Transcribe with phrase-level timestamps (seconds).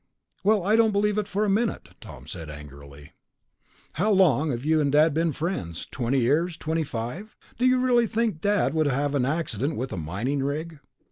[0.43, 3.11] "Well, I don't believe it for a minute," Tom said angrily.
[3.93, 5.85] "How long have you and Dad been friends?
[5.91, 6.57] Twenty years?
[6.57, 7.37] Twenty five?
[7.59, 10.79] Do you really think Dad would have an accident with a mining rig?"